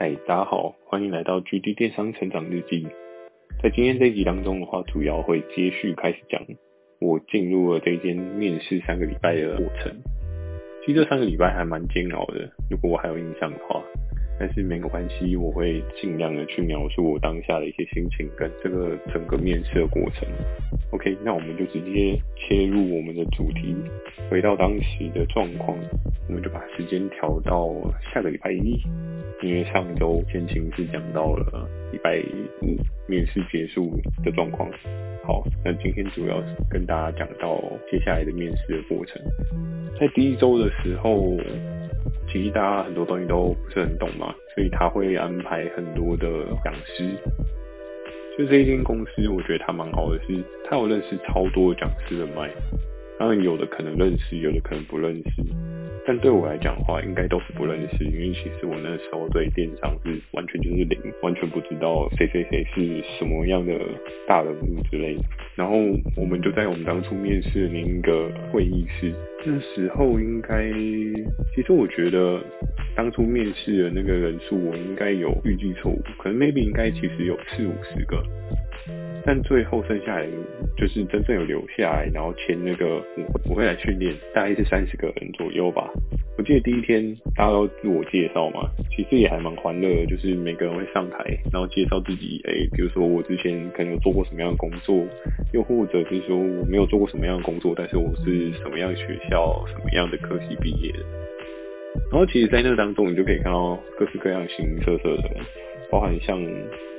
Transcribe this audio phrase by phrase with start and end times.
[0.00, 2.86] 嗨，大家好，欢迎来到 GD 电商成长日记。
[3.60, 6.40] 在今天这一集当中的话，主要会接续开始讲
[7.00, 9.92] 我进入了这间面试三个礼拜的过程。
[10.86, 13.82] 其实这三个礼拜还蛮煎熬的，如果我还有印象的话。
[14.40, 20.28] 但是没有关系，我会尽量的去描述我当下的一些心情跟这个整个面试的过程。
[20.92, 23.74] OK，那我们就直接切入我们的主题，
[24.30, 25.76] 回到当时的状况，
[26.28, 27.74] 我们就把时间调到
[28.14, 28.78] 下个礼拜一，
[29.42, 32.18] 因为上周前情是讲到了礼拜
[32.62, 33.90] 五面试结束
[34.24, 34.70] 的状况。
[35.24, 39.20] 好，那今天主要是跟大家讲到接下来的面试的过程，
[40.00, 41.36] 在第一周的时候。
[42.30, 46.26] 其实大家很多东西都不是很懂嘛，所以他会安排很多的
[46.62, 47.08] 讲师。
[48.36, 52.50] 就这一间公司，我觉得他蛮好的是，他有认识超多讲师的麦，
[53.18, 55.42] 当然有的可能认识，有的可能不认识。
[56.08, 63.78] 但对我来讲的话，应该都是不认识，因为其实我那时候对电商是完全就是零，完全不知道谁谁谁是什么样的
[64.26, 65.22] 大人物之类的。
[65.54, 65.76] 然后
[66.16, 69.12] 我们就在我们当初面试的那个会议室，
[69.44, 70.72] 那时候应该，
[71.54, 72.40] 其实我觉得
[72.96, 78.24] 当初面试的那个人数，我应该有预计错误，可能 maybe 应该其实有四五十个。
[79.24, 80.26] 但最后剩下来
[80.76, 85.90] 就是真正有留下来，然后签那个我我会来训练，大概是三十个人左右吧。
[86.38, 91.18] 我记得第一天大家都自我介绍嘛，其实也还蛮欢乐，就是每个人会上台，
[91.52, 95.04] 然后介绍自己，哎，比如说我之前可能有做过什么样的工作，
[95.52, 100.98] 又或者是说我没有做过什么样的工作，但是我是什么样学校、什么样的科系毕业的。
[102.12, 105.44] 然后其实，在那当中，你就可以看到各式各样形形色色的人。
[105.90, 106.40] 包含像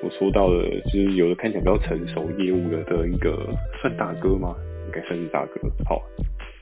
[0.02, 3.48] 我说到的，就是有的看起来比较成熟业务的的一个
[3.82, 4.56] 算大哥吗？
[4.86, 5.62] 应该算是大哥。
[5.86, 6.02] 好，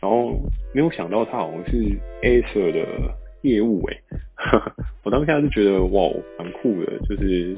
[0.01, 0.39] 然后
[0.73, 1.77] 没有想到他好像是
[2.21, 2.85] Acer 的
[3.41, 4.61] 业务诶、欸，
[5.03, 7.55] 我当下就觉得哇，蛮酷的，就是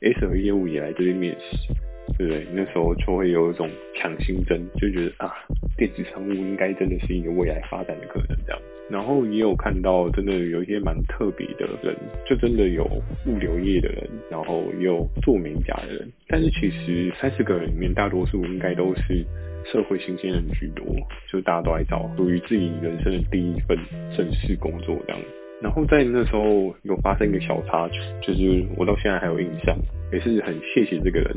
[0.00, 1.72] Acer 的业务也来这边面试。
[2.18, 2.46] 对不对？
[2.52, 5.32] 那时候就会有一种强心针，就觉得啊，
[5.78, 8.60] 电子商务应该真的是一个未来发展的可能这样。
[8.92, 11.96] 然后也有看到真的有一些蛮特别的人，
[12.28, 12.84] 就真的有
[13.26, 16.06] 物流业的人，然后也有做美甲的人。
[16.28, 19.24] 但是其实三十个人里面，大多数应该都是
[19.64, 20.84] 社会新鲜人居多，
[21.26, 23.78] 就是大家都来找属于自己人生的第一份
[24.14, 25.22] 正式工作这样。
[25.62, 29.74] 然后在那时候有发生一个小插曲，就是我到现在还有印象，
[30.12, 31.34] 也是很谢谢这个人。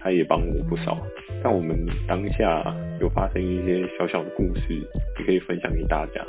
[0.00, 0.96] 他也帮我不少，
[1.42, 1.76] 但我们
[2.06, 2.64] 当下
[3.00, 4.74] 有发生一些小小的故事，
[5.18, 6.24] 也可以分享给大家。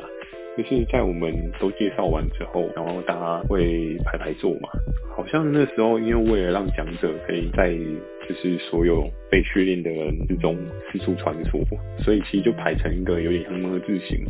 [0.61, 4.67] 就是在我们都介绍完之后，然后大家会排排坐嘛，
[5.15, 7.69] 好像那时候因为为了让讲者可以在
[8.27, 10.57] 就是所有被训练的人之中
[10.91, 11.63] 四处穿梭，
[12.03, 14.25] 所以其实就排成一个有点像么字形。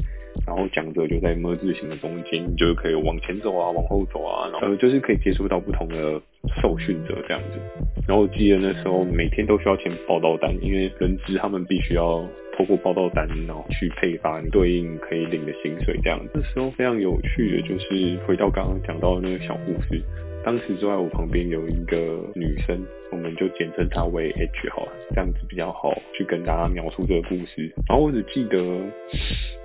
[0.50, 6.20] 然后讲者就在么字形的中间，你就可以往前走啊，往后走啊，然后就是可以接触到不同的
[6.60, 7.60] 受训者这样子。
[8.08, 12.28] 然后我记得那时候每天都需要填报到单，因为人资他们必须要
[12.58, 16.32] 透过报道单，然后去配发你对应可以领的薪水这样子。
[16.34, 20.02] 那时候非常有趣的就是回到刚刚讲到的那个小故事。
[20.44, 21.98] 当时坐在我旁边有一个
[22.34, 22.80] 女生，
[23.12, 27.72] 我们就简称她为 H 好了，这样子比较好去跟大家描述这个故事。
[27.88, 28.58] 然后我只记得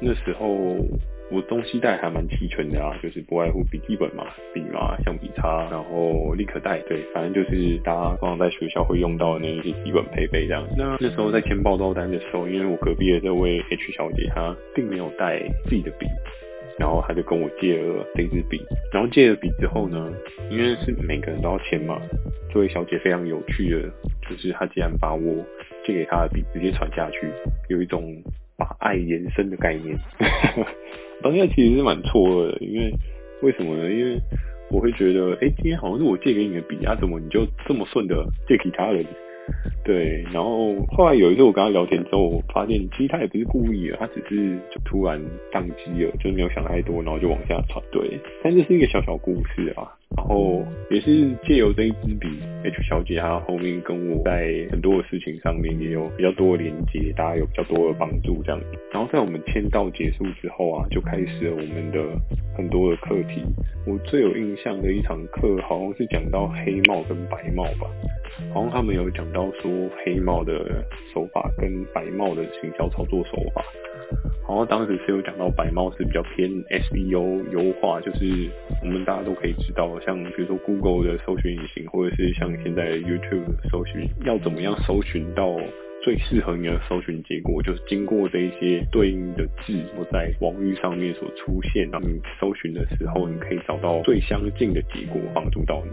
[0.01, 0.47] 那时候
[1.31, 10.67] 我东西带还蛮齐全的啊，就是不外乎笔记本嘛、笔嘛、橡皮擦，然后立可带，对，反正就是大家通常在学校会用到的那些基本配备这样。
[10.77, 16.06] 那那时候在签报到单的时候，因为我隔壁的这位 H 小姐她并没有带自己的笔。
[16.79, 18.61] 然后他就跟我借了这支笔，
[18.93, 20.12] 然后借了笔之后呢，
[20.51, 22.01] 因为是每个人都要签嘛，
[22.53, 23.89] 这位小姐非常有趣的，
[24.29, 25.35] 就是她竟然把我
[25.87, 27.29] 借给她的笔直接传下去，
[27.69, 28.23] 有一种
[28.57, 29.97] 把爱延伸的概念。
[31.23, 32.93] 当下其实是蛮错愕的，因为
[33.43, 33.91] 为什么呢？
[33.91, 34.19] 因为
[34.71, 39.05] 我会觉得，哎，今天好像是我借给你的笔啊，怎么你就这么顺的借给他人？
[39.84, 45.21] 对，然后后来有一次我跟他聊天之后，我发现其实他也不是故意的，他只是就突然
[45.53, 47.84] 宕机了，就是没有想太多，然后就往下传。
[47.93, 49.93] 对，但这是一个小小故事啊。
[50.16, 52.29] 然后也是借由这一支笔
[52.62, 58.61] ，H 小姐她后面跟我在很多的事情上面也有比较多的连接，大家有比较多的帮助这样。
[58.93, 61.99] 然后在我们签到结束之后啊，就开始了我们的
[62.56, 63.43] 很多的课题。
[63.87, 67.87] 我最有印象的一堂课好像是讲到黑帽跟白帽吧，
[68.53, 69.71] 好像他们有讲到说
[70.05, 73.62] 黑帽的手法跟白帽的行销操作手法。
[74.47, 78.51] 好像当时是有讲到白帽是比较偏 SEO 优化，就是
[78.83, 85.56] 我们大家都可以知道，像比如说 Google 的搜寻引擎，或者是像现在 YouTube 搜寻，要怎么样搜寻到
[86.05, 95.91] 最适合你的搜寻结果，就是经过这一些对应的字，或在网域上面所出现，然后你搜寻的时候，你可以找到最相近的结果，帮助到你。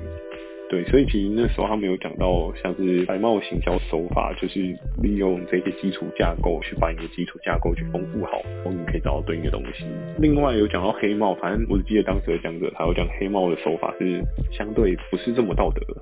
[0.70, 4.60] 对，所以其实那时候他们有讲到，像是白帽行销手法，就是
[5.02, 9.86] 利用这些基础架构去把你的基础架构去丰富好，然后你可以找到对应的东西。
[10.20, 14.22] 另外有讲到黑帽，反正我只记得当时的讲者他有讲黑帽的手法是
[14.52, 16.02] 相对不是这么道德的，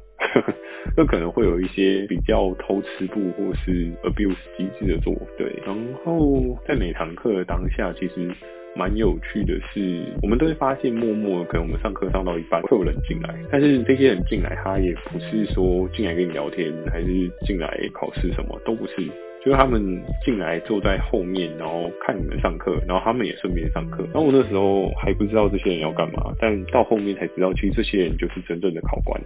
[0.95, 5.13] 那可能会有一些比较偷吃部或是 abuse 机制的做。
[5.37, 8.29] 对，然后在每堂课的当下，其实。
[8.75, 17.07] 蛮有趣的是，我们都会发现，默默可能我们上课上到一半会有人进来，但是这些人进来，他也不是说进来跟你聊天，还是
[17.47, 19.01] 进来考试，什么都不是，
[19.43, 19.81] 就是他们
[20.25, 24.03] 进来坐在后面，然后看你们上课，然后他们也顺便上课。
[24.13, 29.21] 然后我那时候还不知道这些人要干嘛，但到后面才知道，其实这些人就是真正的考官，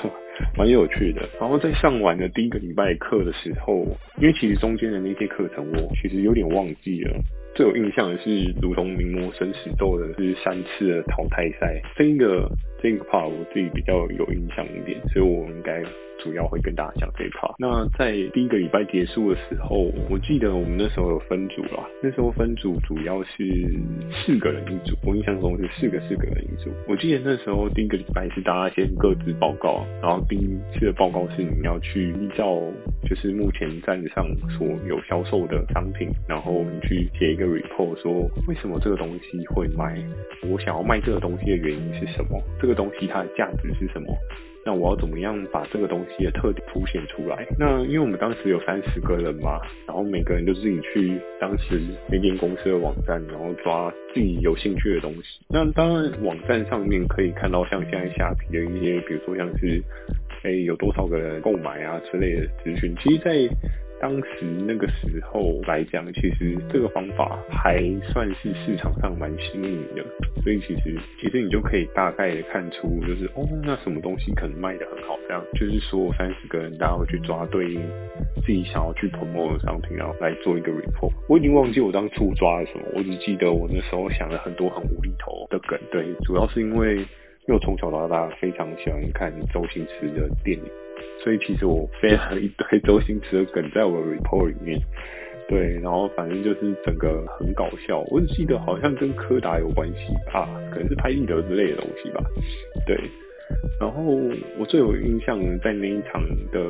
[0.56, 1.28] 蛮有趣的。
[1.38, 3.84] 然后在上完的第一个礼拜课的时候，
[4.18, 7.20] 因为其实中间的那些课程我其实有点忘记了。
[7.52, 12.48] 最有印象的是，如同名模生死斗的是三次的淘汰赛，这一个
[12.82, 15.82] 这个 part 我自己比较有印象一点，所以我应该。
[16.22, 17.48] 主要会跟大家讲这一趴。
[17.58, 21.88] 那在第一个礼拜结束的时候，我记得我们那时候有分组啦。
[22.02, 23.80] 那时候分组主要是
[24.12, 26.68] 四个人一组，我印象中是四个四个人一组。
[26.86, 32.60] 我记得那时候第一个礼拜是大家先各自报告，然后第一次的报告是你要去依照
[33.08, 34.26] 就是目前站上
[34.58, 38.12] 所有销售的商品，然后你去写一个 report，说
[38.46, 39.96] 为什么这个东西会卖，
[40.50, 44.06] 我想要卖这个东西的原因是什么，这个个东西它的价值是什么。
[44.62, 47.46] 那我要怎么样把这个东西的特点凸显出来？
[47.58, 51.80] 那因为我们当时有三十个人嘛，然后每个人就自己去当时
[52.10, 55.40] 那间公司的网站，然后抓自己有兴趣的东西。
[55.48, 59.82] 那当然网站上面可以看到像现在虾皮的一些，比如说像是，
[60.42, 62.94] 哎，有多少个人购买啊之类的资讯。
[63.02, 63.32] 其实，在
[64.00, 67.78] 当时那个时候来讲，其实这个方法还
[68.10, 70.02] 算是市场上蛮新颖的，
[70.42, 77.80] 所以其实其实你就可以大概的看出，就是哦，那什么东西可能卖得很好，这样就是说三十个人大家会去抓对应
[78.44, 81.12] 自己想要去 promote 的商品，然后来做一个 report。
[81.28, 90.64] 我已经忘记我当初抓了什么，我只记得我那时候想了很多很无厘头的梗，对，主要是因为因为我从小到大非常喜欢看周星驰的电影。
[91.22, 94.80] 所以其实我背了一堆周星驰的梗在我的 report 里面，
[95.48, 98.00] 对，然后反正就是整个很搞笑。
[98.10, 102.22] 我只记得好像跟柯达有关系啊，可能是拍立得之类的东西吧，
[102.86, 102.98] 对。
[103.80, 104.02] 然后
[104.58, 106.60] 我最有印象在那一场的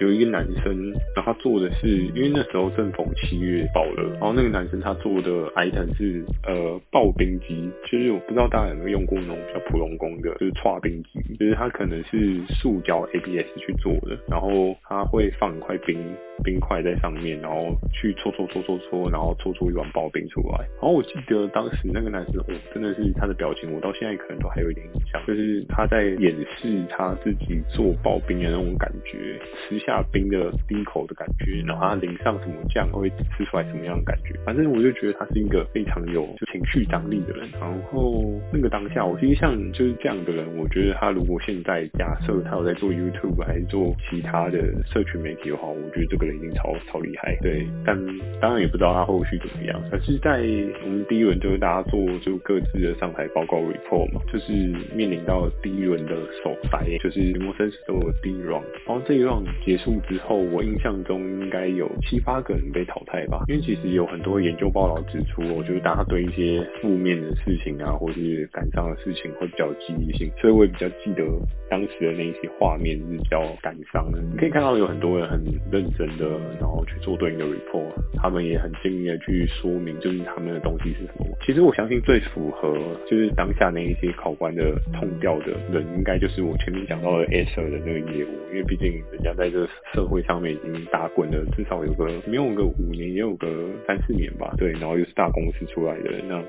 [0.00, 15.96] 有一个男生，然后他做的是，因为那时候正逢七月爆了，然后那个男生他做的 item 是呃刨冰机，就是我不知道大家有没有用过那种比较普通工的，就是刨冰机，就是它可能是塑胶 ABS 去做的，然后它会放一块冰
[16.42, 20.58] 冰块在上面，然后去搓搓搓搓搓，然后搓出一碗刨冰出来。
[20.76, 34.34] 然后我记得当时那个男生，哦，真的是他的表情，我到现在可能都还有一点印象，就是他在演示他自己做刨冰的那种感觉，吃下冰的第一口的感觉，然后他淋上什么酱会吃出来什么样的感觉。
[34.44, 37.48] 反正我就觉得他是一个非常有就情绪张力的人。
[37.60, 37.62] 然
[37.92, 47.38] 后那个当下，我其实像就是这样的人，我觉得他如果现在假设他有在做 YouTube 还是做其他的社群媒体的话，我觉得这个人已经超超厉害。
[47.40, 47.96] 对，但
[48.40, 49.80] 当然也不知道他后续怎么样。
[49.92, 50.42] 可是，在
[50.82, 54.52] 我们第一轮就是大家做就各自的上台报告 report 嘛，就是
[54.92, 56.15] 面临到第一轮的。
[56.42, 63.44] 首赛就是名模生死斗的第一 round，然后这一 round 结束之后，我印象中应该有七八个人被淘汰吧。
[63.48, 71.24] 因为其实有很多研究报道指出，我觉得大家对一些负面的事情啊，或是感伤的事情会比较有记忆性，所以我也比较记得
[71.68, 74.20] 当时的那一些画面是比较感伤的。
[74.20, 76.26] 你可以看到有很多人很认真的，
[76.60, 81.26] 然后去做对应的 report，他们也很尽力的去说明，就是他们的东西是什么。
[81.44, 82.76] 其实我相信最符合
[83.08, 93.48] 就是当下那一些考官的痛调的人，应该就是我前面讲到的 Acer 的那个业务，因为毕竟人家在这个社会上面已经打滚了，至少有个没有个五年，也有个
[93.86, 94.54] 三四年吧。
[94.58, 96.42] 对，然后又是大公司出来的，那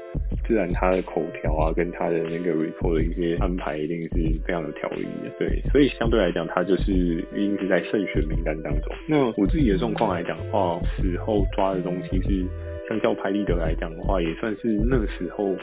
[0.46, 4.10] 自然他的口条啊，跟他的那个 report 的一些安排，一定是
[4.46, 5.32] 非常有条理的。
[5.40, 8.94] 对，所以相对来讲，他就是一定是在胜选名单当中。
[9.08, 12.46] 那我自己的状况来讲的话，时候抓的东西是，
[12.90, 15.56] 相较拍立得来讲的话，也算是那个时候。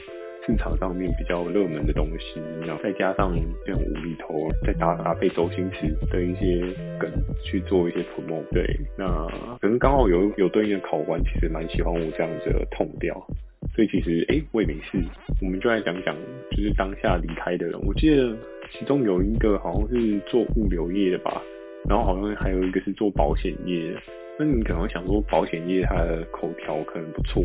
[0.46, 3.34] 市场上面比较热门的东西，然后再加上
[3.64, 6.60] 这种无厘头，再搭搭配周星驰的一些
[6.98, 7.10] 梗
[7.42, 8.42] 去做一些 promo，。
[8.52, 8.64] 对，
[8.98, 9.06] 那
[9.60, 13.14] 可能刚好有有对应的考官，其实蛮喜欢我这样子的痛调，
[13.74, 14.98] 所以其实哎、欸，我也没事。
[15.40, 16.14] 我们就来讲讲，
[16.50, 17.80] 就是当下离开的人。
[17.86, 18.36] 我记得
[18.70, 21.42] 其中有一个好像是做物流业的吧，
[21.88, 23.96] 然后好像还有一个是做保险业。
[24.38, 27.42] 那你可能想说，保险业它的口条可能不错，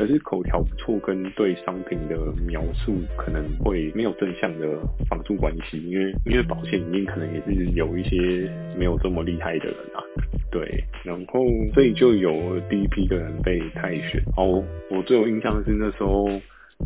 [0.00, 2.16] 可是口条不错跟对商品的
[2.46, 4.66] 描述可能会没有正向的
[5.10, 10.00] 帮助关系，因为因为保险里面可能也是有一些没有这么厉害的人啊，
[10.50, 14.22] 对，然后所以就有第一批的人被汰选。
[14.38, 16.26] 哦，我最有印象的是那时候。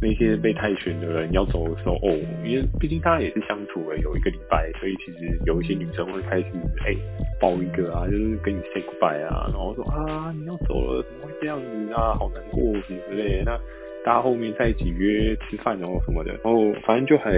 [0.01, 2.11] 那些被汰选的人要走的时候，哦，
[2.45, 6.47] 因为毕竟大家也是相处了有一个礼拜，所以其实有一些女生会开始
[6.85, 6.95] 哎
[7.41, 13.45] 抱一个啊，就是跟你 say goodbye 啊，然后说啊你要走了，怎么会这样子啊，好难过什么之类的。
[13.47, 13.59] 那
[14.05, 17.31] 大家后面在一起约吃饭然后什么的，然后反正就还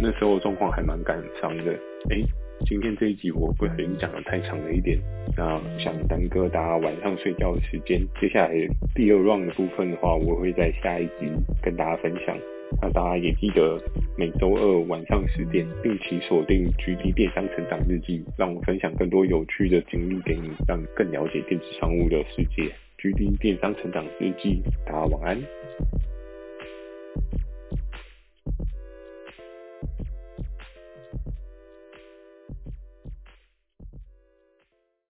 [0.00, 1.72] 那时候状况还蛮感伤的，
[2.10, 2.41] 哎。
[2.64, 4.98] 今天这一集我不小心讲得太长了一点，
[5.36, 8.00] 那想耽搁大家晚上睡觉的时间。
[8.20, 8.54] 接下来
[8.94, 11.30] 第二 round 的部分的话，我会在下一集
[11.62, 12.36] 跟大家分享。
[12.80, 13.78] 那大家也记得
[14.16, 22.72] 每周二晚上十点定期锁定 GD 电商成长日记，让我分享更多有趣的经历给你，让你更了解电子商务的世界。
[22.98, 25.38] GD 电商成长日记，大家晚安。